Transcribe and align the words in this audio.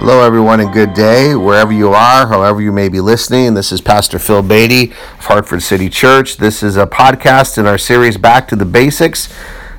Hello, 0.00 0.22
everyone, 0.22 0.60
and 0.60 0.72
good 0.72 0.94
day, 0.94 1.34
wherever 1.34 1.70
you 1.70 1.90
are, 1.90 2.26
however 2.26 2.62
you 2.62 2.72
may 2.72 2.88
be 2.88 3.02
listening. 3.02 3.52
This 3.52 3.70
is 3.70 3.82
Pastor 3.82 4.18
Phil 4.18 4.42
Beatty 4.42 4.92
of 4.92 5.26
Hartford 5.26 5.62
City 5.62 5.90
Church. 5.90 6.38
This 6.38 6.62
is 6.62 6.78
a 6.78 6.86
podcast 6.86 7.58
in 7.58 7.66
our 7.66 7.76
series 7.76 8.16
Back 8.16 8.48
to 8.48 8.56
the 8.56 8.64
Basics, 8.64 9.28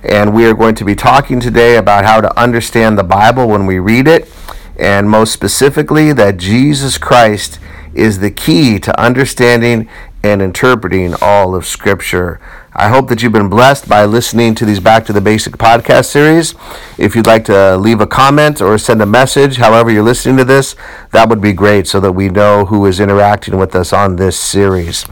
and 0.04 0.36
we 0.36 0.46
are 0.46 0.54
going 0.54 0.76
to 0.76 0.86
be 0.86 0.94
talking 0.94 1.40
today 1.40 1.76
about 1.76 2.06
how 2.06 2.22
to 2.22 2.40
understand 2.40 3.00
the 3.00 3.04
Bible 3.04 3.48
when 3.48 3.66
we 3.66 3.80
read 3.80 4.08
it, 4.08 4.32
and 4.78 5.10
most 5.10 5.34
specifically, 5.34 6.14
that 6.14 6.38
Jesus 6.38 7.00
Christ 7.00 7.58
is 7.96 8.20
the 8.20 8.30
key 8.30 8.78
to 8.78 9.02
understanding 9.02 9.90
and 10.22 10.40
interpreting 10.40 11.16
all 11.20 11.56
of 11.56 11.66
Scripture. 11.66 12.40
I 12.74 12.88
hope 12.88 13.10
that 13.10 13.22
you've 13.22 13.34
been 13.34 13.50
blessed 13.50 13.90
by 13.90 14.06
listening 14.06 14.56
to 14.56 14.66
these 14.66 14.80
Back 14.80 15.06
to 15.08 15.14
the 15.14 15.20
Basic 15.20 15.58
podcast 15.58 16.06
series. 16.06 16.56
If 16.98 17.18
you'd 17.18 17.28
like 17.28 17.44
to 17.46 17.76
leave 17.76 18.00
a 18.00 18.08
comment 18.08 18.62
or 18.62 18.78
send 18.78 19.02
a 19.02 19.06
message, 19.06 19.58
however 19.58 19.92
you're 19.92 20.06
listening 20.06 20.38
to 20.38 20.46
this, 20.46 20.78
that 21.12 21.28
would 21.28 21.42
be 21.42 21.52
great 21.52 21.86
so 21.86 22.00
that 22.00 22.14
we 22.14 22.30
know 22.30 22.64
who 22.64 22.86
is 22.86 23.02
interacting 23.02 23.58
with 23.58 23.76
us 23.76 23.92
on 23.92 24.16
this 24.16 24.40
series. 24.40 25.06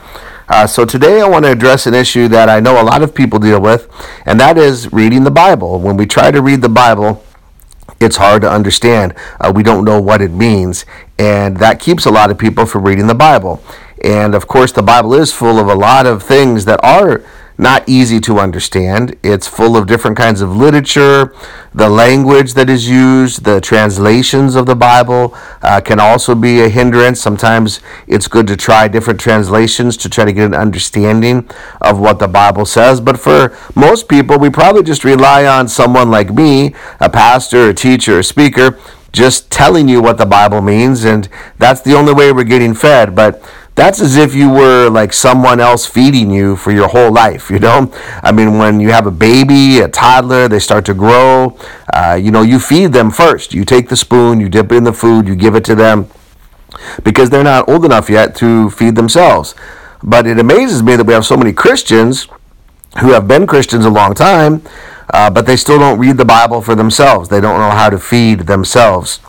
Uh, 0.47 0.65
so 0.65 0.85
today 0.85 1.19
I 1.19 1.27
want 1.27 1.43
to 1.43 1.51
address 1.51 1.85
an 1.85 1.93
issue 1.93 2.29
that 2.29 2.47
I 2.47 2.61
know 2.61 2.81
a 2.81 2.83
lot 2.83 3.01
of 3.01 3.13
people 3.13 3.39
deal 3.39 3.59
with, 3.59 3.89
and 4.25 4.39
that 4.39 4.57
is 4.57 4.93
reading 4.93 5.25
the 5.25 5.31
Bible. 5.31 5.81
When 5.81 5.97
we 5.97 6.05
try 6.05 6.31
to 6.31 6.41
read 6.41 6.61
the 6.61 6.69
Bible, 6.69 7.25
it's 7.99 8.15
hard 8.15 8.41
to 8.43 8.49
understand. 8.49 9.13
Uh, 9.41 9.51
we 9.53 9.63
don't 9.63 9.83
know 9.83 9.99
what 10.01 10.21
it 10.21 10.31
means, 10.31 10.85
and 11.17 11.57
that 11.57 11.81
keeps 11.81 12.05
a 12.05 12.11
lot 12.11 12.31
of 12.31 12.37
people 12.37 12.65
from 12.65 12.85
reading 12.85 13.07
the 13.07 13.15
Bible. 13.15 13.61
And 14.01 14.33
of 14.33 14.47
course, 14.47 14.71
the 14.71 14.81
Bible 14.81 15.13
is 15.13 15.33
full 15.33 15.59
of 15.59 15.67
a 15.67 15.75
lot 15.75 16.05
of 16.05 16.23
things 16.23 16.63
that 16.63 16.81
are 16.81 17.21
not 17.59 17.87
easy 17.89 18.21
to 18.21 18.39
understand. 18.39 19.17
It's 19.21 19.45
full 19.45 19.75
of 19.75 19.85
different 19.85 20.15
kinds 20.15 20.39
of 20.39 20.55
literature. 20.55 21.35
The 21.73 21.89
language 21.89 22.53
that 22.53 22.69
is 22.69 22.87
used, 22.87 23.43
the 23.43 23.59
translations 23.59 24.55
of 24.55 24.65
the 24.65 24.77
Bible 24.77 25.35
uh, 25.61 25.81
can 25.81 25.99
also 25.99 26.35
be 26.35 26.61
a 26.61 26.69
hindrance. 26.69 27.19
Sometimes 27.19 27.81
it's 28.07 28.29
good 28.29 28.47
to 28.47 28.55
try 28.55 28.87
different 28.87 29.19
translations 29.19 29.97
to 29.97 30.09
try 30.09 30.23
to 30.23 30.31
get 30.31 30.45
an 30.45 30.55
understanding 30.55 31.49
of 31.81 31.99
what 31.99 32.19
the 32.19 32.29
Bible 32.29 32.65
says. 32.65 33.01
But 33.01 33.19
for 33.19 33.55
most 33.75 34.07
people, 34.07 34.39
we 34.39 34.49
probably 34.49 34.83
just 34.83 35.03
rely 35.03 35.45
on 35.45 35.67
someone 35.67 36.09
like 36.09 36.33
me, 36.33 36.73
a 37.01 37.09
pastor, 37.09 37.69
a 37.69 37.73
teacher, 37.73 38.19
a 38.19 38.23
speaker, 38.23 38.79
just 39.11 39.51
telling 39.51 39.89
you 39.89 40.01
what 40.01 40.17
the 40.17 40.25
Bible 40.25 40.61
means, 40.61 41.03
and 41.03 41.27
that's 41.57 41.81
the 41.81 41.93
only 41.93 42.13
way 42.13 42.31
we're 42.31 42.43
getting 42.45 42.73
fed. 42.73 43.15
But 43.15 43.43
that's 43.79 44.01
as 44.01 44.17
if 44.17 44.35
you 44.35 44.49
were 44.49 44.89
like 44.89 45.13
someone 45.13 45.59
else 45.59 45.85
feeding 45.85 46.29
you 46.29 46.55
for 46.55 46.71
your 46.71 46.89
whole 46.89 47.11
life, 47.11 47.49
you 47.49 47.59
know? 47.59 47.91
I 48.21 48.31
mean, 48.31 48.57
when 48.57 48.79
you 48.79 48.89
have 48.89 49.07
a 49.07 49.11
baby, 49.11 49.79
a 49.79 49.87
toddler, 49.87 50.47
they 50.47 50.59
start 50.59 50.85
to 50.85 50.93
grow, 50.93 51.57
uh, 51.93 52.19
you 52.21 52.29
know, 52.29 52.41
you 52.41 52.59
feed 52.59 52.91
them 52.91 53.09
first. 53.09 53.53
You 53.53 53.63
take 53.63 53.87
the 53.87 53.95
spoon, 53.95 54.39
you 54.41 54.49
dip 54.49 54.71
it 54.71 54.75
in 54.75 54.83
the 54.83 54.93
food, 54.93 55.27
you 55.27 55.35
give 55.35 55.55
it 55.55 55.63
to 55.65 55.75
them 55.75 56.09
because 57.03 57.29
they're 57.29 57.43
not 57.43 57.67
old 57.69 57.85
enough 57.85 58.09
yet 58.09 58.35
to 58.37 58.69
feed 58.69 58.95
themselves. 58.95 59.55
But 60.03 60.27
it 60.27 60.39
amazes 60.39 60.83
me 60.83 60.95
that 60.95 61.05
we 61.05 61.13
have 61.13 61.25
so 61.25 61.37
many 61.37 61.53
Christians 61.53 62.27
who 62.99 63.11
have 63.11 63.27
been 63.27 63.47
Christians 63.47 63.85
a 63.85 63.89
long 63.89 64.13
time, 64.13 64.61
uh, 65.13 65.29
but 65.29 65.45
they 65.45 65.55
still 65.55 65.79
don't 65.79 65.99
read 65.99 66.17
the 66.17 66.25
Bible 66.25 66.61
for 66.61 66.75
themselves. 66.75 67.29
They 67.29 67.41
don't 67.41 67.59
know 67.59 67.71
how 67.71 67.89
to 67.89 67.99
feed 67.99 68.41
themselves. 68.41 69.19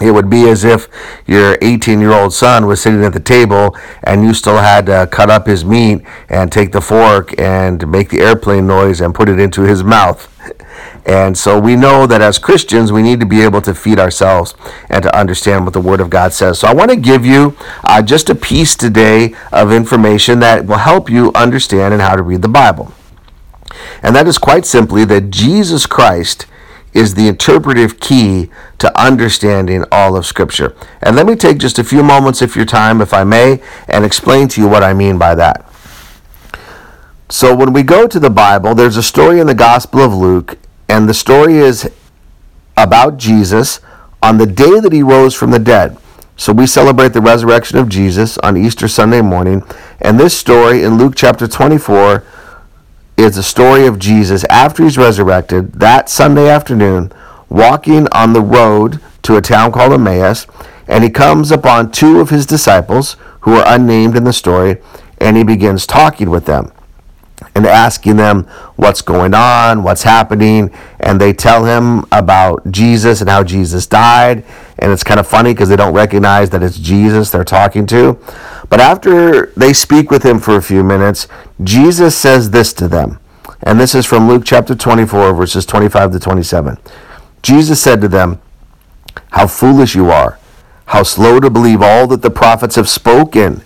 It 0.00 0.10
would 0.12 0.30
be 0.30 0.48
as 0.48 0.64
if 0.64 0.88
your 1.26 1.58
18 1.60 2.00
year 2.00 2.12
old 2.12 2.32
son 2.32 2.66
was 2.66 2.80
sitting 2.80 3.04
at 3.04 3.12
the 3.12 3.20
table 3.20 3.76
and 4.02 4.24
you 4.24 4.32
still 4.32 4.56
had 4.56 4.86
to 4.86 5.06
cut 5.10 5.30
up 5.30 5.46
his 5.46 5.64
meat 5.64 6.02
and 6.28 6.50
take 6.50 6.72
the 6.72 6.80
fork 6.80 7.38
and 7.38 7.86
make 7.90 8.08
the 8.08 8.20
airplane 8.20 8.66
noise 8.66 9.00
and 9.00 9.14
put 9.14 9.28
it 9.28 9.38
into 9.38 9.62
his 9.62 9.84
mouth. 9.84 10.28
And 11.04 11.36
so 11.36 11.58
we 11.58 11.74
know 11.74 12.06
that 12.06 12.20
as 12.20 12.38
Christians, 12.38 12.92
we 12.92 13.02
need 13.02 13.18
to 13.18 13.26
be 13.26 13.42
able 13.42 13.60
to 13.62 13.74
feed 13.74 13.98
ourselves 13.98 14.54
and 14.88 15.02
to 15.02 15.16
understand 15.16 15.64
what 15.64 15.72
the 15.72 15.80
Word 15.80 16.00
of 16.00 16.10
God 16.10 16.32
says. 16.32 16.60
So 16.60 16.68
I 16.68 16.74
want 16.74 16.90
to 16.90 16.96
give 16.96 17.26
you 17.26 17.56
uh, 17.82 18.02
just 18.02 18.30
a 18.30 18.36
piece 18.36 18.76
today 18.76 19.34
of 19.50 19.72
information 19.72 20.38
that 20.40 20.66
will 20.66 20.78
help 20.78 21.10
you 21.10 21.32
understand 21.34 21.92
and 21.92 22.02
how 22.02 22.14
to 22.14 22.22
read 22.22 22.42
the 22.42 22.48
Bible. 22.48 22.92
And 24.02 24.14
that 24.14 24.28
is 24.28 24.38
quite 24.38 24.64
simply 24.64 25.04
that 25.06 25.30
Jesus 25.30 25.86
Christ 25.86 26.46
is 26.92 27.14
the 27.14 27.28
interpretive 27.28 28.00
key 28.00 28.50
to 28.78 29.00
understanding 29.00 29.84
all 29.90 30.16
of 30.16 30.26
Scripture. 30.26 30.76
And 31.00 31.16
let 31.16 31.26
me 31.26 31.36
take 31.36 31.58
just 31.58 31.78
a 31.78 31.84
few 31.84 32.02
moments 32.02 32.42
of 32.42 32.54
your 32.54 32.66
time, 32.66 33.00
if 33.00 33.14
I 33.14 33.24
may, 33.24 33.62
and 33.88 34.04
explain 34.04 34.48
to 34.48 34.60
you 34.60 34.68
what 34.68 34.82
I 34.82 34.92
mean 34.92 35.18
by 35.18 35.34
that. 35.34 35.68
So, 37.28 37.56
when 37.56 37.72
we 37.72 37.82
go 37.82 38.06
to 38.06 38.20
the 38.20 38.28
Bible, 38.28 38.74
there's 38.74 38.98
a 38.98 39.02
story 39.02 39.40
in 39.40 39.46
the 39.46 39.54
Gospel 39.54 40.00
of 40.00 40.14
Luke, 40.14 40.58
and 40.88 41.08
the 41.08 41.14
story 41.14 41.56
is 41.56 41.90
about 42.76 43.16
Jesus 43.16 43.80
on 44.22 44.36
the 44.36 44.46
day 44.46 44.80
that 44.80 44.92
he 44.92 45.02
rose 45.02 45.34
from 45.34 45.50
the 45.50 45.58
dead. 45.58 45.96
So, 46.36 46.52
we 46.52 46.66
celebrate 46.66 47.14
the 47.14 47.22
resurrection 47.22 47.78
of 47.78 47.88
Jesus 47.88 48.36
on 48.38 48.58
Easter 48.58 48.86
Sunday 48.86 49.22
morning, 49.22 49.62
and 49.98 50.20
this 50.20 50.36
story 50.36 50.82
in 50.82 50.98
Luke 50.98 51.14
chapter 51.16 51.48
24 51.48 52.22
is 53.16 53.36
the 53.36 53.42
story 53.42 53.86
of 53.86 53.98
Jesus 53.98 54.44
after 54.44 54.82
he's 54.82 54.98
resurrected 54.98 55.74
that 55.74 56.08
Sunday 56.08 56.48
afternoon, 56.48 57.12
walking 57.48 58.08
on 58.12 58.32
the 58.32 58.40
road 58.40 59.00
to 59.22 59.36
a 59.36 59.42
town 59.42 59.72
called 59.72 59.92
Emmaus, 59.92 60.46
and 60.88 61.04
he 61.04 61.10
comes 61.10 61.50
upon 61.50 61.92
two 61.92 62.20
of 62.20 62.30
his 62.30 62.46
disciples 62.46 63.16
who 63.40 63.54
are 63.54 63.64
unnamed 63.66 64.16
in 64.16 64.24
the 64.24 64.32
story, 64.32 64.78
and 65.18 65.36
he 65.36 65.44
begins 65.44 65.86
talking 65.86 66.30
with 66.30 66.46
them 66.46 66.72
and 67.54 67.66
asking 67.66 68.16
them 68.16 68.44
what's 68.76 69.02
going 69.02 69.34
on, 69.34 69.82
what's 69.82 70.02
happening, 70.02 70.70
and 71.00 71.20
they 71.20 71.32
tell 71.32 71.64
him 71.64 72.04
about 72.12 72.70
Jesus 72.70 73.20
and 73.20 73.28
how 73.28 73.44
Jesus 73.44 73.86
died. 73.86 74.44
And 74.78 74.90
it's 74.92 75.04
kind 75.04 75.20
of 75.20 75.26
funny 75.26 75.52
because 75.52 75.68
they 75.68 75.76
don't 75.76 75.94
recognize 75.94 76.50
that 76.50 76.62
it's 76.62 76.78
Jesus 76.78 77.30
they're 77.30 77.44
talking 77.44 77.86
to. 77.88 78.18
But 78.72 78.80
after 78.80 79.52
they 79.54 79.74
speak 79.74 80.10
with 80.10 80.22
him 80.22 80.40
for 80.40 80.56
a 80.56 80.62
few 80.62 80.82
minutes, 80.82 81.28
Jesus 81.62 82.16
says 82.16 82.52
this 82.52 82.72
to 82.72 82.88
them. 82.88 83.18
And 83.62 83.78
this 83.78 83.94
is 83.94 84.06
from 84.06 84.26
Luke 84.26 84.44
chapter 84.46 84.74
24, 84.74 85.34
verses 85.34 85.66
25 85.66 86.12
to 86.12 86.18
27. 86.18 86.78
Jesus 87.42 87.82
said 87.82 88.00
to 88.00 88.08
them, 88.08 88.40
How 89.32 89.46
foolish 89.46 89.94
you 89.94 90.10
are! 90.10 90.38
How 90.86 91.02
slow 91.02 91.38
to 91.38 91.50
believe 91.50 91.82
all 91.82 92.06
that 92.06 92.22
the 92.22 92.30
prophets 92.30 92.76
have 92.76 92.88
spoken! 92.88 93.60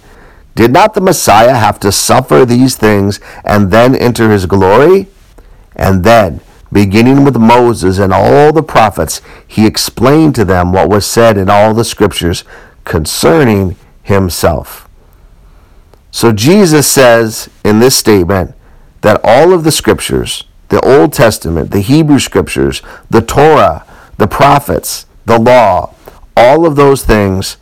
Did 0.56 0.72
not 0.72 0.94
the 0.94 1.00
Messiah 1.00 1.54
have 1.54 1.78
to 1.80 1.92
suffer 1.92 2.44
these 2.44 2.74
things 2.74 3.20
and 3.44 3.70
then 3.70 3.94
enter 3.94 4.32
his 4.32 4.46
glory? 4.46 5.06
And 5.76 6.02
then, 6.02 6.40
beginning 6.72 7.22
with 7.22 7.36
Moses 7.36 7.98
and 7.98 8.12
all 8.12 8.52
the 8.52 8.60
prophets, 8.60 9.22
he 9.46 9.68
explained 9.68 10.34
to 10.34 10.44
them 10.44 10.72
what 10.72 10.90
was 10.90 11.06
said 11.06 11.38
in 11.38 11.48
all 11.48 11.74
the 11.74 11.84
scriptures 11.84 12.42
concerning 12.82 13.76
himself. 14.02 14.85
So 16.16 16.32
Jesus 16.32 16.90
says 16.90 17.50
in 17.62 17.78
this 17.78 17.94
statement 17.94 18.54
that 19.02 19.20
all 19.22 19.52
of 19.52 19.64
the 19.64 19.70
scriptures, 19.70 20.44
the 20.70 20.80
Old 20.80 21.12
Testament, 21.12 21.72
the 21.72 21.82
Hebrew 21.82 22.18
scriptures, 22.20 22.80
the 23.10 23.20
Torah, 23.20 23.84
the 24.16 24.26
prophets, 24.26 25.04
the 25.26 25.38
law, 25.38 25.94
all 26.34 26.64
of 26.64 26.74
those 26.74 27.04
things 27.04 27.58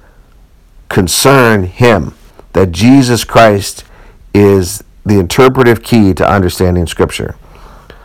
concern 0.88 1.64
him 1.64 2.14
that 2.52 2.70
Jesus 2.70 3.24
Christ 3.24 3.82
is 4.32 4.84
the 5.04 5.18
interpretive 5.18 5.82
key 5.82 6.14
to 6.14 6.24
understanding 6.24 6.86
Scripture. 6.86 7.34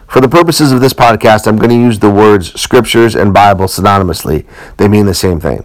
For 0.07 0.19
the 0.19 0.27
purposes 0.27 0.71
of 0.71 0.81
this 0.81 0.93
podcast, 0.93 1.45
I'm 1.45 1.57
going 1.57 1.69
to 1.69 1.75
use 1.75 1.99
the 1.99 2.09
words 2.09 2.59
Scriptures 2.59 3.15
and 3.15 3.35
Bible 3.35 3.65
synonymously. 3.65 4.47
They 4.77 4.87
mean 4.87 5.05
the 5.05 5.13
same 5.13 5.39
thing. 5.39 5.63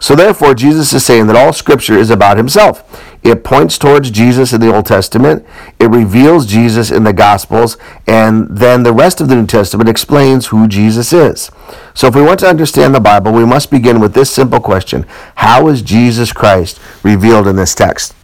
So, 0.00 0.14
therefore, 0.14 0.54
Jesus 0.54 0.92
is 0.92 1.04
saying 1.04 1.26
that 1.26 1.36
all 1.36 1.52
Scripture 1.52 1.98
is 1.98 2.10
about 2.10 2.36
Himself. 2.36 2.84
It 3.24 3.42
points 3.42 3.78
towards 3.78 4.12
Jesus 4.12 4.52
in 4.52 4.60
the 4.60 4.72
Old 4.72 4.86
Testament, 4.86 5.44
it 5.80 5.90
reveals 5.90 6.46
Jesus 6.46 6.92
in 6.92 7.02
the 7.02 7.12
Gospels, 7.12 7.76
and 8.06 8.46
then 8.48 8.84
the 8.84 8.92
rest 8.92 9.20
of 9.20 9.28
the 9.28 9.34
New 9.34 9.46
Testament 9.46 9.88
explains 9.88 10.46
who 10.46 10.68
Jesus 10.68 11.12
is. 11.12 11.50
So, 11.94 12.06
if 12.06 12.14
we 12.14 12.22
want 12.22 12.38
to 12.40 12.48
understand 12.48 12.94
the 12.94 13.00
Bible, 13.00 13.32
we 13.32 13.44
must 13.44 13.72
begin 13.72 13.98
with 13.98 14.14
this 14.14 14.30
simple 14.30 14.60
question 14.60 15.04
How 15.36 15.66
is 15.66 15.82
Jesus 15.82 16.32
Christ 16.32 16.78
revealed 17.02 17.48
in 17.48 17.56
this 17.56 17.74
text? 17.74 18.14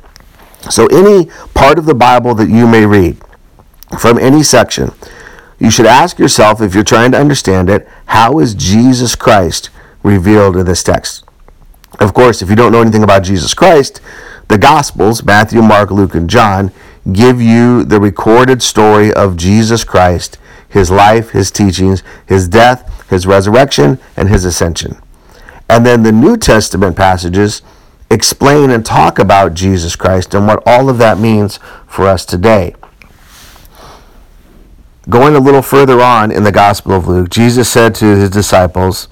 So, 0.70 0.87
any 0.87 1.29
part 1.55 1.79
of 1.79 1.87
the 1.87 1.94
Bible 1.94 2.35
that 2.37 2.49
you 2.49 2.69
may 2.69 2.87
read 2.87 3.19
from 3.99 4.19
any 4.19 4.44
section, 4.44 4.93
you 5.59 5.70
should 5.70 5.87
ask 5.87 6.20
yourself, 6.20 6.61
if 6.61 6.73
you're 6.73 6.85
trying 6.85 7.11
to 7.12 7.19
understand 7.19 7.69
it, 7.69 7.88
how 8.06 8.38
is 8.38 8.55
Jesus 8.55 9.17
Christ 9.17 9.70
revealed 10.05 10.56
in 10.56 10.67
this 10.67 10.85
text? 10.85 11.24
Of 12.00 12.12
course, 12.14 12.43
if 12.43 12.50
you 12.50 12.56
don't 12.56 12.73
know 12.73 12.81
anything 12.81 13.05
about 13.05 13.23
Jesus 13.23 13.55
Christ, 13.55 14.00
the 14.49 14.58
Gospels, 14.58 15.25
Matthew, 15.25 15.62
Mark, 15.62 15.91
Luke, 15.91 16.14
and 16.14 16.29
John, 16.29 16.73
give 17.12 17.41
you 17.41 17.85
the 17.85 18.00
recorded 18.00 18.62
story 18.62 19.12
of 19.12 19.37
Jesus 19.37 19.85
Christ, 19.85 20.38
his 20.69 20.91
life, 20.91 21.31
his 21.31 21.50
teachings, 21.50 22.02
his 22.26 22.49
death, 22.49 23.08
his 23.08 23.26
resurrection, 23.26 23.99
and 24.17 24.29
his 24.29 24.44
ascension. 24.44 24.99
And 25.69 25.87
then 25.87 26.02
the 26.02 26.12
New 26.12 26.37
Testament 26.37 26.96
passages 26.96 27.62
explain 28.11 28.70
and 28.70 28.85
talk 28.85 29.19
about 29.19 29.55
Jesus 29.55 29.96
Christ 29.96 30.35
and 30.35 30.46
what 30.46 30.62
all 30.67 30.88
of 30.88 30.99
that 30.99 31.19
means 31.19 31.58
for 31.87 32.06
us 32.06 32.25
today. 32.25 32.75
Going 35.08 35.35
a 35.35 35.41
little 35.41 35.62
further 35.62 36.00
on 36.00 36.31
in 36.31 36.44
the 36.44 36.52
Gospel 36.52 36.93
of 36.93 37.06
Luke, 37.06 37.29
Jesus 37.29 37.69
said 37.69 37.94
to 37.96 38.17
his 38.17 38.31
disciples, 38.31 39.08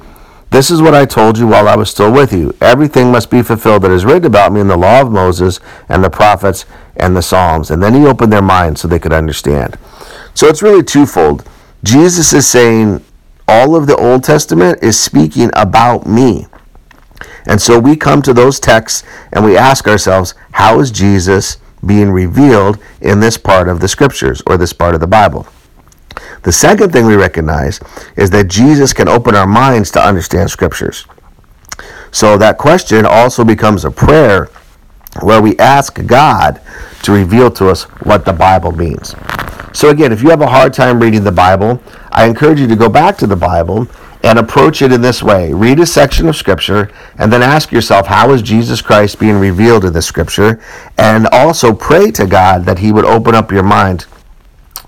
This 0.52 0.70
is 0.70 0.82
what 0.82 0.94
I 0.94 1.06
told 1.06 1.38
you 1.38 1.46
while 1.46 1.66
I 1.66 1.76
was 1.76 1.88
still 1.88 2.12
with 2.12 2.30
you. 2.30 2.54
Everything 2.60 3.10
must 3.10 3.30
be 3.30 3.42
fulfilled 3.42 3.84
that 3.84 3.90
is 3.90 4.04
written 4.04 4.26
about 4.26 4.52
me 4.52 4.60
in 4.60 4.68
the 4.68 4.76
law 4.76 5.00
of 5.00 5.10
Moses 5.10 5.60
and 5.88 6.04
the 6.04 6.10
prophets 6.10 6.66
and 6.94 7.16
the 7.16 7.22
Psalms. 7.22 7.70
And 7.70 7.82
then 7.82 7.94
he 7.94 8.06
opened 8.06 8.34
their 8.34 8.42
minds 8.42 8.82
so 8.82 8.86
they 8.86 8.98
could 8.98 9.14
understand. 9.14 9.78
So 10.34 10.48
it's 10.48 10.60
really 10.60 10.82
twofold. 10.82 11.48
Jesus 11.82 12.34
is 12.34 12.46
saying 12.46 13.02
all 13.48 13.74
of 13.74 13.86
the 13.86 13.96
Old 13.96 14.24
Testament 14.24 14.80
is 14.82 15.00
speaking 15.00 15.48
about 15.54 16.06
me. 16.06 16.46
And 17.46 17.58
so 17.58 17.78
we 17.78 17.96
come 17.96 18.20
to 18.20 18.34
those 18.34 18.60
texts 18.60 19.04
and 19.32 19.46
we 19.46 19.56
ask 19.56 19.88
ourselves, 19.88 20.34
how 20.50 20.80
is 20.80 20.90
Jesus 20.90 21.56
being 21.86 22.10
revealed 22.10 22.78
in 23.00 23.20
this 23.20 23.38
part 23.38 23.68
of 23.68 23.80
the 23.80 23.88
scriptures 23.88 24.42
or 24.46 24.58
this 24.58 24.74
part 24.74 24.94
of 24.94 25.00
the 25.00 25.06
Bible? 25.06 25.46
The 26.42 26.52
second 26.52 26.92
thing 26.92 27.06
we 27.06 27.16
recognize 27.16 27.80
is 28.16 28.30
that 28.30 28.48
Jesus 28.48 28.92
can 28.92 29.08
open 29.08 29.34
our 29.34 29.46
minds 29.46 29.90
to 29.92 30.04
understand 30.04 30.50
scriptures. 30.50 31.06
So 32.10 32.36
that 32.38 32.58
question 32.58 33.06
also 33.06 33.44
becomes 33.44 33.84
a 33.84 33.90
prayer 33.90 34.50
where 35.20 35.42
we 35.42 35.58
ask 35.58 36.04
God 36.06 36.60
to 37.02 37.12
reveal 37.12 37.50
to 37.52 37.68
us 37.68 37.84
what 38.04 38.24
the 38.24 38.32
Bible 38.32 38.72
means. 38.72 39.14
So, 39.74 39.88
again, 39.88 40.12
if 40.12 40.22
you 40.22 40.28
have 40.28 40.42
a 40.42 40.46
hard 40.46 40.74
time 40.74 41.00
reading 41.00 41.24
the 41.24 41.32
Bible, 41.32 41.80
I 42.10 42.26
encourage 42.26 42.60
you 42.60 42.66
to 42.66 42.76
go 42.76 42.90
back 42.90 43.16
to 43.18 43.26
the 43.26 43.36
Bible 43.36 43.88
and 44.22 44.38
approach 44.38 44.82
it 44.82 44.92
in 44.92 45.00
this 45.00 45.22
way. 45.22 45.52
Read 45.52 45.80
a 45.80 45.86
section 45.86 46.28
of 46.28 46.36
Scripture 46.36 46.90
and 47.18 47.32
then 47.32 47.42
ask 47.42 47.72
yourself, 47.72 48.06
how 48.06 48.30
is 48.32 48.42
Jesus 48.42 48.82
Christ 48.82 49.18
being 49.18 49.36
revealed 49.36 49.84
in 49.84 49.92
this 49.92 50.06
Scripture? 50.06 50.62
And 50.98 51.26
also 51.32 51.72
pray 51.74 52.10
to 52.12 52.26
God 52.26 52.64
that 52.66 52.78
He 52.78 52.92
would 52.92 53.04
open 53.04 53.34
up 53.34 53.50
your 53.50 53.62
mind 53.62 54.06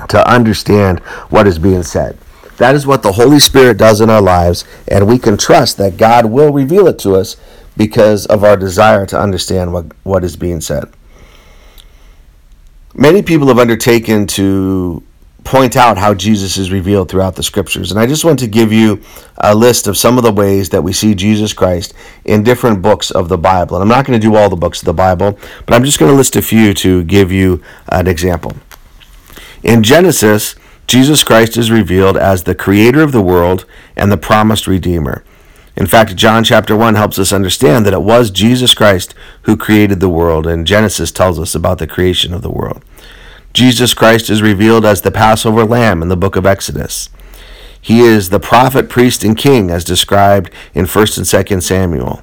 to 0.09 0.31
understand 0.31 1.01
what 1.31 1.47
is 1.47 1.59
being 1.59 1.83
said. 1.83 2.19
That 2.57 2.75
is 2.75 2.87
what 2.87 3.03
the 3.03 3.13
Holy 3.13 3.41
Spirit 3.41 3.79
does 3.79 4.01
in 4.01 4.11
our 4.11 4.23
lives, 4.23 4.65
and 4.87 5.09
we 5.09 5.19
can 5.19 5.37
trust 5.37 5.77
that 5.79 5.97
God 5.97 6.27
will 6.27 6.53
reveal 6.53 6.87
it 6.87 6.99
to 7.01 7.17
us 7.17 7.37
because 7.77 8.27
of 8.27 8.45
our 8.45 8.57
desire 8.57 9.07
to 9.07 9.21
understand 9.21 9.73
what, 9.73 9.87
what 10.05 10.23
is 10.23 10.37
being 10.37 10.61
said. 10.61 10.85
Many 12.95 13.23
people 13.23 13.49
have 13.49 13.59
undertaken 13.59 14.29
to 14.29 15.03
point 15.43 15.77
out 15.77 15.99
how 15.99 16.15
Jesus 16.15 16.57
is 16.57 16.73
revealed 16.73 17.11
throughout 17.11 17.37
the 17.37 17.43
scriptures. 17.43 17.91
And 17.91 18.01
I 18.01 18.07
just 18.07 18.25
want 18.25 18.39
to 18.39 18.47
give 18.47 18.73
you 18.73 19.03
a 19.39 19.55
list 19.55 19.87
of 19.87 19.97
some 19.97 20.17
of 20.17 20.25
the 20.25 20.33
ways 20.33 20.71
that 20.71 20.83
we 20.83 20.93
see 20.93 21.15
Jesus 21.15 21.53
Christ 21.53 21.93
in 22.25 22.43
different 22.43 22.81
books 22.81 23.11
of 23.11 23.29
the 23.29 23.37
Bible. 23.37 23.77
And 23.77 23.83
I'm 23.83 23.89
not 23.89 24.07
going 24.07 24.19
to 24.19 24.27
do 24.27 24.37
all 24.37 24.49
the 24.49 24.57
books 24.57 24.81
of 24.81 24.87
the 24.87 24.95
Bible, 24.95 25.39
but 25.67 25.75
I'm 25.75 25.85
just 25.85 25.99
going 25.99 26.11
to 26.11 26.17
list 26.17 26.37
a 26.37 26.43
few 26.43 26.73
to 26.75 27.05
give 27.05 27.31
you 27.31 27.63
an 27.89 28.07
example. 28.07 28.53
In 29.65 29.83
Genesis, 29.83 30.57
Jesus 30.87 31.25
Christ 31.25 31.57
is 31.57 31.71
revealed 31.71 32.19
as 32.19 32.43
the 32.43 32.55
creator 32.55 33.01
of 33.01 33.13
the 33.13 33.23
world 33.23 33.65
and 33.97 34.13
the 34.13 34.19
promised 34.19 34.67
redeemer. 34.67 35.25
In 35.75 35.87
fact, 35.87 36.15
John 36.17 36.45
chapter 36.45 36.77
1 36.77 36.97
helps 36.97 37.19
us 37.19 37.33
understand 37.33 37.87
that 37.87 37.95
it 37.95 38.03
was 38.03 38.31
Jesus 38.31 38.75
Christ 38.75 39.15
who 39.43 39.57
created 39.57 40.01
the 40.01 40.11
world, 40.11 40.47
and 40.47 40.67
Genesis 40.67 41.11
tells 41.11 41.39
us 41.39 41.55
about 41.55 41.79
the 41.79 41.87
creation 41.87 42.35
of 42.35 42.43
the 42.43 42.51
world. 42.51 42.85
Jesus 43.55 43.95
Christ 43.95 44.29
is 44.29 44.43
revealed 44.43 44.85
as 44.85 45.01
the 45.01 45.11
Passover 45.11 45.65
lamb 45.65 46.03
in 46.03 46.09
the 46.09 46.17
book 46.17 46.37
of 46.37 46.45
Exodus. 46.45 47.09
He 47.81 48.01
is 48.01 48.29
the 48.29 48.41
prophet, 48.41 48.91
priest, 48.91 49.25
and 49.25 49.37
king 49.37 49.71
as 49.71 49.83
described 49.83 50.51
in 50.75 50.85
1st 50.85 51.17
and 51.17 51.27
2nd 51.27 51.63
Samuel. 51.63 52.23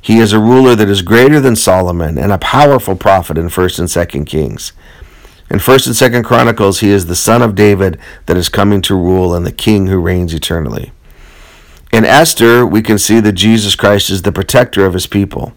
He 0.00 0.18
is 0.18 0.32
a 0.32 0.40
ruler 0.40 0.74
that 0.76 0.88
is 0.88 1.02
greater 1.02 1.40
than 1.40 1.56
Solomon 1.56 2.16
and 2.16 2.32
a 2.32 2.38
powerful 2.38 2.96
prophet 2.96 3.36
in 3.36 3.48
1st 3.48 3.80
and 3.80 3.88
2nd 3.88 4.26
Kings. 4.26 4.72
In 5.50 5.58
1st 5.58 5.86
and 5.88 6.14
2nd 6.14 6.24
Chronicles, 6.24 6.78
he 6.78 6.90
is 6.90 7.06
the 7.06 7.16
son 7.16 7.42
of 7.42 7.56
David 7.56 7.98
that 8.26 8.36
is 8.36 8.48
coming 8.48 8.80
to 8.82 8.94
rule 8.94 9.34
and 9.34 9.44
the 9.44 9.50
king 9.50 9.88
who 9.88 9.98
reigns 9.98 10.32
eternally. 10.32 10.92
In 11.92 12.04
Esther, 12.04 12.64
we 12.64 12.82
can 12.82 12.98
see 12.98 13.18
that 13.18 13.32
Jesus 13.32 13.74
Christ 13.74 14.10
is 14.10 14.22
the 14.22 14.30
protector 14.30 14.86
of 14.86 14.94
his 14.94 15.08
people. 15.08 15.52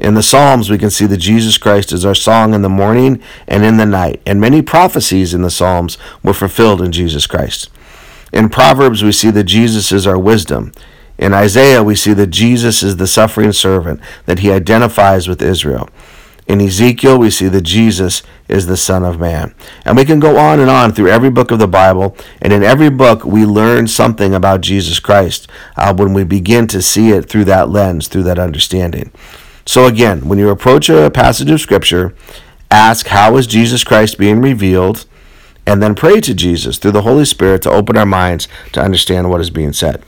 In 0.00 0.14
the 0.14 0.22
Psalms, 0.22 0.68
we 0.68 0.78
can 0.78 0.90
see 0.90 1.06
that 1.06 1.18
Jesus 1.18 1.58
Christ 1.58 1.92
is 1.92 2.04
our 2.04 2.14
song 2.14 2.54
in 2.54 2.62
the 2.62 2.68
morning 2.68 3.22
and 3.46 3.64
in 3.64 3.76
the 3.76 3.86
night, 3.86 4.20
and 4.26 4.40
many 4.40 4.62
prophecies 4.62 5.32
in 5.32 5.42
the 5.42 5.50
Psalms 5.50 5.96
were 6.24 6.34
fulfilled 6.34 6.82
in 6.82 6.90
Jesus 6.90 7.28
Christ. 7.28 7.70
In 8.32 8.48
Proverbs, 8.48 9.04
we 9.04 9.12
see 9.12 9.30
that 9.30 9.44
Jesus 9.44 9.92
is 9.92 10.08
our 10.08 10.18
wisdom. 10.18 10.72
In 11.18 11.32
Isaiah, 11.32 11.84
we 11.84 11.94
see 11.94 12.12
that 12.14 12.26
Jesus 12.26 12.82
is 12.82 12.96
the 12.96 13.06
suffering 13.06 13.52
servant, 13.52 14.00
that 14.26 14.40
he 14.40 14.50
identifies 14.50 15.28
with 15.28 15.40
Israel. 15.40 15.88
In 16.46 16.60
Ezekiel, 16.60 17.18
we 17.18 17.30
see 17.30 17.48
that 17.48 17.62
Jesus 17.62 18.22
is 18.48 18.66
the 18.66 18.76
Son 18.76 19.02
of 19.02 19.18
Man. 19.18 19.52
And 19.84 19.96
we 19.96 20.04
can 20.04 20.20
go 20.20 20.36
on 20.38 20.60
and 20.60 20.70
on 20.70 20.92
through 20.92 21.08
every 21.08 21.30
book 21.30 21.50
of 21.50 21.58
the 21.58 21.66
Bible, 21.66 22.16
and 22.40 22.52
in 22.52 22.62
every 22.62 22.88
book, 22.88 23.24
we 23.24 23.44
learn 23.44 23.88
something 23.88 24.32
about 24.32 24.60
Jesus 24.60 25.00
Christ 25.00 25.48
uh, 25.76 25.92
when 25.92 26.12
we 26.12 26.22
begin 26.22 26.68
to 26.68 26.80
see 26.80 27.10
it 27.10 27.28
through 27.28 27.46
that 27.46 27.68
lens, 27.68 28.06
through 28.06 28.22
that 28.24 28.38
understanding. 28.38 29.10
So, 29.64 29.86
again, 29.86 30.28
when 30.28 30.38
you 30.38 30.50
approach 30.50 30.88
a 30.88 31.10
passage 31.10 31.50
of 31.50 31.60
Scripture, 31.60 32.14
ask, 32.70 33.08
How 33.08 33.36
is 33.36 33.48
Jesus 33.48 33.82
Christ 33.82 34.16
being 34.16 34.40
revealed? 34.40 35.04
And 35.66 35.82
then 35.82 35.96
pray 35.96 36.20
to 36.20 36.32
Jesus 36.32 36.78
through 36.78 36.92
the 36.92 37.02
Holy 37.02 37.24
Spirit 37.24 37.62
to 37.62 37.70
open 37.70 37.96
our 37.96 38.06
minds 38.06 38.46
to 38.70 38.80
understand 38.80 39.28
what 39.28 39.40
is 39.40 39.50
being 39.50 39.72
said. 39.72 40.04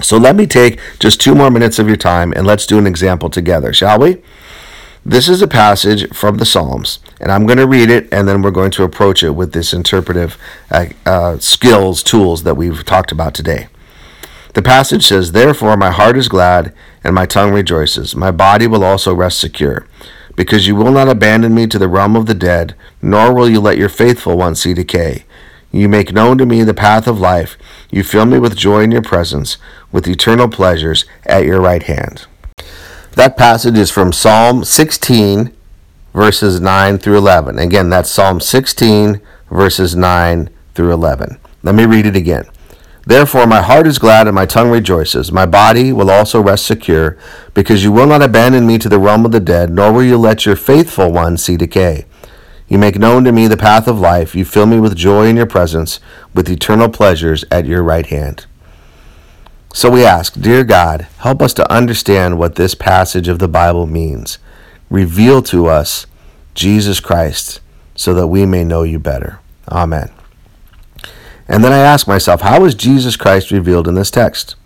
So, 0.00 0.16
let 0.16 0.34
me 0.34 0.46
take 0.46 0.80
just 0.98 1.20
two 1.20 1.34
more 1.34 1.50
minutes 1.50 1.78
of 1.78 1.86
your 1.86 1.98
time 1.98 2.32
and 2.32 2.46
let's 2.46 2.66
do 2.66 2.78
an 2.78 2.86
example 2.86 3.28
together, 3.28 3.74
shall 3.74 3.98
we? 3.98 4.22
This 5.10 5.28
is 5.28 5.42
a 5.42 5.48
passage 5.48 6.08
from 6.14 6.36
the 6.36 6.46
Psalms, 6.46 7.00
and 7.20 7.32
I'm 7.32 7.44
going 7.44 7.58
to 7.58 7.66
read 7.66 7.90
it, 7.90 8.06
and 8.12 8.28
then 8.28 8.42
we're 8.42 8.52
going 8.52 8.70
to 8.70 8.84
approach 8.84 9.24
it 9.24 9.30
with 9.30 9.52
this 9.52 9.72
interpretive 9.72 10.38
uh, 10.70 10.86
uh, 11.04 11.36
skills, 11.38 12.04
tools 12.04 12.44
that 12.44 12.56
we've 12.56 12.84
talked 12.84 13.10
about 13.10 13.34
today. 13.34 13.66
The 14.54 14.62
passage 14.62 15.04
says, 15.04 15.32
Therefore 15.32 15.76
my 15.76 15.90
heart 15.90 16.16
is 16.16 16.28
glad, 16.28 16.72
and 17.02 17.12
my 17.12 17.26
tongue 17.26 17.52
rejoices. 17.52 18.14
My 18.14 18.30
body 18.30 18.68
will 18.68 18.84
also 18.84 19.12
rest 19.12 19.40
secure, 19.40 19.84
because 20.36 20.68
you 20.68 20.76
will 20.76 20.92
not 20.92 21.08
abandon 21.08 21.56
me 21.56 21.66
to 21.66 21.78
the 21.80 21.88
realm 21.88 22.14
of 22.14 22.26
the 22.26 22.32
dead, 22.32 22.76
nor 23.02 23.34
will 23.34 23.50
you 23.50 23.58
let 23.58 23.78
your 23.78 23.88
faithful 23.88 24.38
one 24.38 24.54
see 24.54 24.74
decay. 24.74 25.24
You 25.72 25.88
make 25.88 26.12
known 26.12 26.38
to 26.38 26.46
me 26.46 26.62
the 26.62 26.72
path 26.72 27.08
of 27.08 27.18
life. 27.18 27.56
You 27.90 28.04
fill 28.04 28.26
me 28.26 28.38
with 28.38 28.56
joy 28.56 28.82
in 28.84 28.92
your 28.92 29.02
presence, 29.02 29.58
with 29.90 30.06
eternal 30.06 30.48
pleasures 30.48 31.04
at 31.26 31.44
your 31.44 31.60
right 31.60 31.82
hand. 31.82 32.28
That 33.20 33.36
passage 33.36 33.76
is 33.76 33.90
from 33.90 34.14
Psalm 34.14 34.64
16, 34.64 35.54
verses 36.14 36.58
9 36.58 36.96
through 36.96 37.18
11. 37.18 37.58
Again, 37.58 37.90
that's 37.90 38.10
Psalm 38.10 38.40
16, 38.40 39.20
verses 39.50 39.94
9 39.94 40.48
through 40.74 40.90
11. 40.90 41.38
Let 41.62 41.74
me 41.74 41.84
read 41.84 42.06
it 42.06 42.16
again. 42.16 42.44
Therefore, 43.04 43.46
my 43.46 43.60
heart 43.60 43.86
is 43.86 43.98
glad 43.98 44.26
and 44.26 44.34
my 44.34 44.46
tongue 44.46 44.70
rejoices. 44.70 45.30
My 45.30 45.44
body 45.44 45.92
will 45.92 46.10
also 46.10 46.40
rest 46.40 46.64
secure, 46.64 47.18
because 47.52 47.84
you 47.84 47.92
will 47.92 48.06
not 48.06 48.22
abandon 48.22 48.66
me 48.66 48.78
to 48.78 48.88
the 48.88 48.98
realm 48.98 49.26
of 49.26 49.32
the 49.32 49.38
dead, 49.38 49.68
nor 49.68 49.92
will 49.92 50.02
you 50.02 50.16
let 50.16 50.46
your 50.46 50.56
faithful 50.56 51.12
one 51.12 51.36
see 51.36 51.58
decay. 51.58 52.06
You 52.68 52.78
make 52.78 52.98
known 52.98 53.24
to 53.24 53.32
me 53.32 53.48
the 53.48 53.58
path 53.58 53.86
of 53.86 54.00
life. 54.00 54.34
You 54.34 54.46
fill 54.46 54.64
me 54.64 54.80
with 54.80 54.96
joy 54.96 55.26
in 55.26 55.36
your 55.36 55.44
presence, 55.44 56.00
with 56.32 56.48
eternal 56.48 56.88
pleasures 56.88 57.44
at 57.50 57.66
your 57.66 57.82
right 57.82 58.06
hand. 58.06 58.46
So 59.72 59.90
we 59.90 60.04
ask, 60.04 60.34
Dear 60.34 60.64
God, 60.64 61.06
help 61.18 61.40
us 61.40 61.54
to 61.54 61.72
understand 61.72 62.38
what 62.38 62.56
this 62.56 62.74
passage 62.74 63.28
of 63.28 63.38
the 63.38 63.48
Bible 63.48 63.86
means. 63.86 64.38
Reveal 64.88 65.42
to 65.42 65.66
us 65.66 66.06
Jesus 66.54 66.98
Christ 66.98 67.60
so 67.94 68.12
that 68.14 68.26
we 68.26 68.46
may 68.46 68.64
know 68.64 68.82
you 68.82 68.98
better. 68.98 69.38
Amen. 69.68 70.10
And 71.46 71.62
then 71.62 71.72
I 71.72 71.78
ask 71.78 72.08
myself, 72.08 72.40
how 72.40 72.64
is 72.64 72.74
Jesus 72.74 73.16
Christ 73.16 73.50
revealed 73.50 73.86
in 73.86 73.94
this 73.94 74.10
text? 74.10 74.56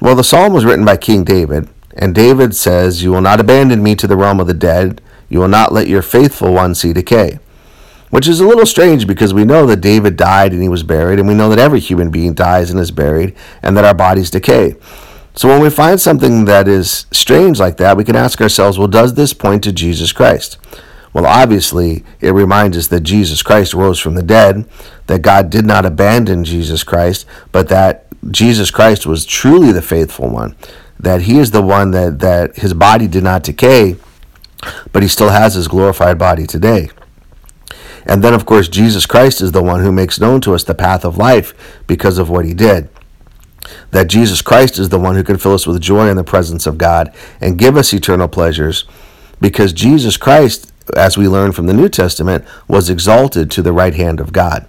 Well, 0.00 0.16
the 0.16 0.24
psalm 0.24 0.52
was 0.52 0.64
written 0.64 0.84
by 0.84 0.96
King 0.96 1.24
David, 1.24 1.68
and 1.96 2.14
David 2.14 2.56
says, 2.56 3.02
You 3.02 3.12
will 3.12 3.20
not 3.20 3.40
abandon 3.40 3.82
me 3.82 3.94
to 3.96 4.06
the 4.06 4.16
realm 4.16 4.40
of 4.40 4.46
the 4.46 4.54
dead, 4.54 5.00
you 5.28 5.38
will 5.38 5.48
not 5.48 5.72
let 5.72 5.88
your 5.88 6.02
faithful 6.02 6.52
one 6.52 6.74
see 6.74 6.92
decay 6.92 7.38
which 8.10 8.28
is 8.28 8.40
a 8.40 8.46
little 8.46 8.66
strange 8.66 9.06
because 9.06 9.32
we 9.32 9.44
know 9.44 9.66
that 9.66 9.80
David 9.80 10.16
died 10.16 10.52
and 10.52 10.62
he 10.62 10.68
was 10.68 10.82
buried, 10.82 11.18
and 11.18 11.26
we 11.26 11.34
know 11.34 11.48
that 11.48 11.58
every 11.58 11.80
human 11.80 12.10
being 12.10 12.34
dies 12.34 12.70
and 12.70 12.78
is 12.78 12.90
buried, 12.90 13.34
and 13.62 13.76
that 13.76 13.84
our 13.84 13.94
bodies 13.94 14.30
decay. 14.30 14.76
So 15.34 15.48
when 15.48 15.60
we 15.60 15.70
find 15.70 16.00
something 16.00 16.44
that 16.46 16.68
is 16.68 17.06
strange 17.12 17.60
like 17.60 17.76
that, 17.78 17.96
we 17.96 18.04
can 18.04 18.16
ask 18.16 18.40
ourselves, 18.40 18.78
well, 18.78 18.88
does 18.88 19.14
this 19.14 19.32
point 19.32 19.64
to 19.64 19.72
Jesus 19.72 20.12
Christ? 20.12 20.58
Well, 21.12 21.26
obviously, 21.26 22.04
it 22.20 22.32
reminds 22.32 22.76
us 22.76 22.88
that 22.88 23.00
Jesus 23.00 23.42
Christ 23.42 23.74
rose 23.74 23.98
from 23.98 24.14
the 24.14 24.22
dead, 24.22 24.68
that 25.06 25.22
God 25.22 25.50
did 25.50 25.64
not 25.64 25.84
abandon 25.84 26.44
Jesus 26.44 26.84
Christ, 26.84 27.26
but 27.52 27.68
that 27.68 28.06
Jesus 28.30 28.70
Christ 28.70 29.06
was 29.06 29.24
truly 29.24 29.72
the 29.72 29.82
faithful 29.82 30.28
one, 30.28 30.56
that 30.98 31.22
he 31.22 31.38
is 31.38 31.50
the 31.50 31.62
one 31.62 31.90
that, 31.92 32.18
that 32.20 32.56
his 32.56 32.74
body 32.74 33.08
did 33.08 33.24
not 33.24 33.42
decay, 33.42 33.96
but 34.92 35.02
he 35.02 35.08
still 35.08 35.30
has 35.30 35.54
his 35.54 35.68
glorified 35.68 36.18
body 36.18 36.46
today. 36.46 36.90
And 38.10 38.24
then, 38.24 38.34
of 38.34 38.44
course, 38.44 38.66
Jesus 38.66 39.06
Christ 39.06 39.40
is 39.40 39.52
the 39.52 39.62
one 39.62 39.84
who 39.84 39.92
makes 39.92 40.18
known 40.18 40.40
to 40.40 40.52
us 40.52 40.64
the 40.64 40.74
path 40.74 41.04
of 41.04 41.16
life 41.16 41.54
because 41.86 42.18
of 42.18 42.28
what 42.28 42.44
he 42.44 42.52
did. 42.52 42.88
That 43.92 44.08
Jesus 44.08 44.42
Christ 44.42 44.80
is 44.80 44.88
the 44.88 44.98
one 44.98 45.14
who 45.14 45.22
can 45.22 45.38
fill 45.38 45.54
us 45.54 45.64
with 45.64 45.80
joy 45.80 46.08
in 46.08 46.16
the 46.16 46.24
presence 46.24 46.66
of 46.66 46.76
God 46.76 47.14
and 47.40 47.56
give 47.56 47.76
us 47.76 47.94
eternal 47.94 48.26
pleasures 48.26 48.84
because 49.40 49.72
Jesus 49.72 50.16
Christ, 50.16 50.72
as 50.96 51.16
we 51.16 51.28
learn 51.28 51.52
from 51.52 51.66
the 51.66 51.72
New 51.72 51.88
Testament, 51.88 52.44
was 52.66 52.90
exalted 52.90 53.48
to 53.52 53.62
the 53.62 53.72
right 53.72 53.94
hand 53.94 54.18
of 54.18 54.32
God. 54.32 54.66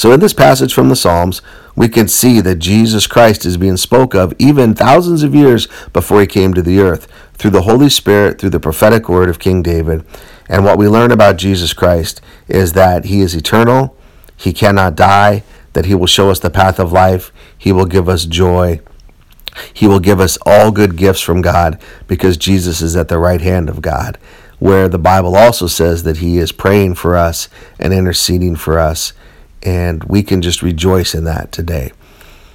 So, 0.00 0.12
in 0.12 0.20
this 0.20 0.32
passage 0.32 0.72
from 0.72 0.88
the 0.88 0.96
Psalms, 0.96 1.42
we 1.76 1.86
can 1.86 2.08
see 2.08 2.40
that 2.40 2.54
Jesus 2.54 3.06
Christ 3.06 3.44
is 3.44 3.58
being 3.58 3.76
spoke 3.76 4.14
of 4.14 4.32
even 4.38 4.72
thousands 4.72 5.22
of 5.22 5.34
years 5.34 5.68
before 5.92 6.22
he 6.22 6.26
came 6.26 6.54
to 6.54 6.62
the 6.62 6.80
earth 6.80 7.06
through 7.34 7.50
the 7.50 7.64
Holy 7.64 7.90
Spirit, 7.90 8.40
through 8.40 8.48
the 8.48 8.58
prophetic 8.58 9.10
word 9.10 9.28
of 9.28 9.38
King 9.38 9.62
David. 9.62 10.06
And 10.48 10.64
what 10.64 10.78
we 10.78 10.88
learn 10.88 11.12
about 11.12 11.36
Jesus 11.36 11.74
Christ 11.74 12.22
is 12.48 12.72
that 12.72 13.04
he 13.04 13.20
is 13.20 13.34
eternal, 13.34 13.94
he 14.38 14.54
cannot 14.54 14.96
die, 14.96 15.42
that 15.74 15.84
he 15.84 15.94
will 15.94 16.06
show 16.06 16.30
us 16.30 16.38
the 16.38 16.48
path 16.48 16.80
of 16.80 16.92
life, 16.92 17.30
he 17.58 17.70
will 17.70 17.84
give 17.84 18.08
us 18.08 18.24
joy. 18.24 18.80
He 19.74 19.86
will 19.86 20.00
give 20.00 20.18
us 20.18 20.38
all 20.46 20.70
good 20.70 20.96
gifts 20.96 21.20
from 21.20 21.42
God 21.42 21.78
because 22.06 22.38
Jesus 22.38 22.80
is 22.80 22.96
at 22.96 23.08
the 23.08 23.18
right 23.18 23.42
hand 23.42 23.68
of 23.68 23.82
God, 23.82 24.16
where 24.60 24.88
the 24.88 24.98
Bible 24.98 25.36
also 25.36 25.66
says 25.66 26.04
that 26.04 26.18
He 26.18 26.38
is 26.38 26.52
praying 26.52 26.94
for 26.94 27.16
us 27.16 27.50
and 27.78 27.92
interceding 27.92 28.56
for 28.56 28.78
us. 28.78 29.12
And 29.62 30.04
we 30.04 30.22
can 30.22 30.42
just 30.42 30.62
rejoice 30.62 31.14
in 31.14 31.24
that 31.24 31.52
today. 31.52 31.92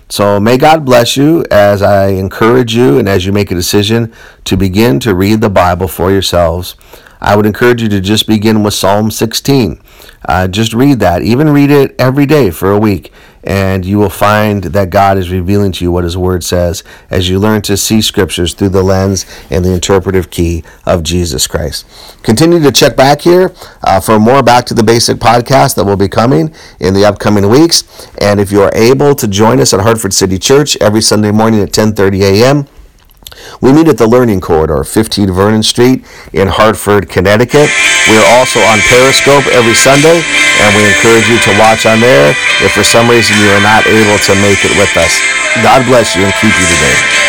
So 0.08 0.40
may 0.40 0.58
God 0.58 0.86
bless 0.86 1.18
you 1.18 1.44
as 1.50 1.82
I 1.82 2.10
encourage 2.10 2.76
you 2.76 3.00
and 3.00 3.10
as 3.10 3.26
you 3.26 3.32
make 3.32 3.52
a 3.52 3.56
decision 3.56 4.14
to 4.44 4.56
begin 4.56 5.00
to 5.00 5.16
read 5.16 5.42
the 5.42 5.50
Bible 5.50 5.88
for 5.88 6.12
yourselves. 6.12 6.76
I 7.20 7.36
would 7.36 7.48
encourage 7.48 7.82
you 7.82 7.90
to 7.90 8.00
just 8.00 8.28
begin 8.28 8.62
with 8.62 8.76
Psalm 8.76 9.10
16. 9.10 9.82
Uh, 10.28 10.48
just 10.48 10.74
read 10.74 11.00
that. 11.00 11.22
Even 11.22 11.50
read 11.50 11.72
it 11.72 11.96
every 12.00 12.26
day 12.26 12.50
for 12.50 12.72
a 12.72 12.80
week 12.80 13.12
and 13.46 13.86
you 13.86 14.00
will 14.00 14.10
find 14.10 14.64
that 14.64 14.90
God 14.90 15.18
is 15.18 15.30
revealing 15.30 15.72
to 15.74 15.86
you 15.86 15.92
what 15.92 16.04
His 16.04 16.18
Word 16.18 16.44
says 16.44 16.84
as 17.10 17.30
you 17.30 17.40
learn 17.40 17.62
to 17.64 17.78
see 17.78 18.02
Scriptures 18.02 18.54
through 18.54 18.70
the 18.70 18.84
lens 18.84 19.26
and 19.52 19.64
the 19.64 19.72
interpretive 19.72 20.32
key 20.32 20.64
of 20.86 21.04
Jesus 21.04 21.46
Christ. 21.46 21.86
Continue 22.24 22.60
to 22.62 22.72
check 22.72 22.96
back 22.96 23.22
here 23.22 23.54
uh, 23.84 24.00
for 24.00 24.20
more 24.20 24.42
Back 24.42 24.66
to 24.66 24.74
the 24.74 24.84
Basic 24.84 25.18
podcast 25.18 25.76
that 25.76 25.86
will 25.86 25.96
be 25.98 26.10
coming 26.10 26.54
in 26.80 26.94
the 26.94 27.06
upcoming 27.06 27.48
weeks. 27.48 27.84
And 28.20 28.40
if 28.40 28.52
you 28.52 28.62
are 28.64 28.72
able 28.74 29.14
to 29.16 29.28
join 29.28 29.60
us 29.60 29.74
at 29.74 29.82
Hartford 29.82 30.14
City 30.14 30.40
Church 30.40 30.76
every 30.82 31.02
Sunday 31.02 31.32
morning 31.32 31.62
at 31.62 31.72
10:30 31.72 32.22
a.m. 32.22 32.68
We 33.62 33.74
meet 33.74 33.88
at 33.88 33.98
the 33.98 34.08
Learning 34.08 34.42
Corridor, 34.42 34.84
15 34.84 35.32
Vernon 35.32 35.64
Street 35.64 36.06
in 36.34 36.48
Hartford, 36.48 37.10
Connecticut. 37.10 37.70
We 38.08 38.16
are 38.18 38.30
also 38.38 38.60
on 38.62 38.80
Periscope 38.86 39.48
every 39.52 39.76
Sunday, 39.76 40.22
and 40.22 40.70
we 40.76 40.84
encourage 40.86 41.28
you 41.28 41.40
to 41.50 41.52
watch 41.60 41.86
on 41.86 42.00
there 42.00 42.36
if 42.62 42.72
for 42.74 42.84
some 42.84 43.10
reason 43.10 43.36
you 43.42 43.50
are 43.52 43.64
not 43.64 43.88
able 43.88 44.18
to 44.30 44.34
make 44.40 44.64
it 44.64 44.74
with 44.78 44.94
us. 44.98 45.20
God 45.64 45.86
bless 45.88 46.16
you 46.16 46.24
and 46.24 46.34
keep 46.42 46.54
you 46.54 46.68
today. 46.68 47.25